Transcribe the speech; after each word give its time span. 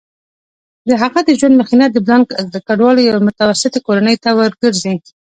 د 0.87 0.89
هغه 1.01 1.19
د 1.27 1.29
ژوند 1.39 1.55
مخینه 1.61 1.85
د 1.89 1.93
لبنان 1.97 2.21
کډوالو 2.67 3.05
یوې 3.09 3.21
متوسطې 3.27 3.79
کورنۍ 3.87 4.15
ته 4.23 4.29
ورګرځي. 4.39 4.93